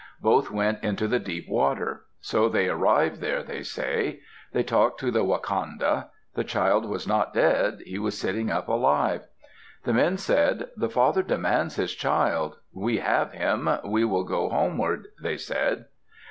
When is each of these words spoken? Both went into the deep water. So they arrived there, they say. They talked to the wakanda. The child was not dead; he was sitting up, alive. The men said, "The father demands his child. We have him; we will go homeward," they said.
Both 0.23 0.49
went 0.49 0.83
into 0.83 1.07
the 1.07 1.19
deep 1.19 1.47
water. 1.47 2.05
So 2.21 2.49
they 2.49 2.67
arrived 2.67 3.21
there, 3.21 3.43
they 3.43 3.61
say. 3.61 4.21
They 4.51 4.63
talked 4.63 4.99
to 5.01 5.11
the 5.11 5.23
wakanda. 5.23 6.07
The 6.33 6.43
child 6.43 6.85
was 6.89 7.07
not 7.07 7.35
dead; 7.35 7.83
he 7.85 7.99
was 7.99 8.17
sitting 8.17 8.49
up, 8.49 8.67
alive. 8.67 9.27
The 9.83 9.93
men 9.93 10.17
said, 10.17 10.69
"The 10.75 10.89
father 10.89 11.21
demands 11.21 11.75
his 11.75 11.93
child. 11.93 12.57
We 12.73 12.97
have 12.97 13.33
him; 13.33 13.69
we 13.85 14.03
will 14.03 14.23
go 14.23 14.49
homeward," 14.49 15.05
they 15.21 15.37
said. 15.37 15.85